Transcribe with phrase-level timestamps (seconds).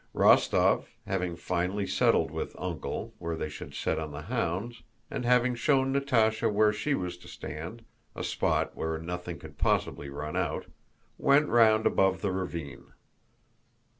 [0.15, 4.81] Rostóv, having finally settled with "Uncle" where they should set on the hounds,
[5.11, 10.35] and having shown Natásha where she was to stand—a spot where nothing could possibly run
[10.35, 12.93] out—went round above the ravine.